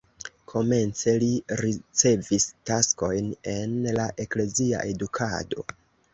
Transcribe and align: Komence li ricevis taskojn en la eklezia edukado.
Komence 0.51 1.11
li 1.23 1.27
ricevis 1.61 2.47
taskojn 2.71 3.29
en 3.53 3.77
la 4.01 4.09
eklezia 4.27 4.83
edukado. 4.97 5.69